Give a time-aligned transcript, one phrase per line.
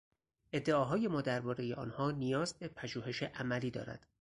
[0.53, 4.07] ادعاهای ما دربارهی آنها نیاز به پژوهش عملی دارد.